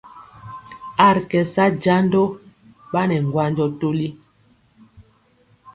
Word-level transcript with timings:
A 1.05 1.07
ri 1.15 1.21
kɛ 1.31 1.39
sa 1.53 1.63
jando 1.83 2.21
ɓanɛ 2.91 3.15
ŋgwanjɔ 3.25 3.65
toli. 3.79 4.07